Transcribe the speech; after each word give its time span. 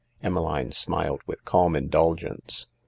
Emmeline 0.23 0.71
smiled 0.71 1.21
with 1.27 1.45
calm 1.45 1.75
indulgence. 1.75 2.65